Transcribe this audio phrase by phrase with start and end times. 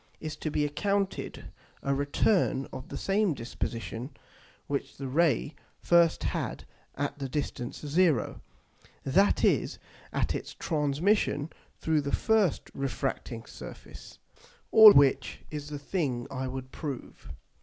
[0.19, 1.51] is to be accounted
[1.83, 4.09] a return of the same disposition
[4.65, 6.63] which the Ray first had
[6.95, 8.41] at the distance 0,
[9.03, 9.77] that is
[10.11, 14.17] at its transmission through the first refracting Surface.
[14.71, 17.29] All which is the thing I would prove.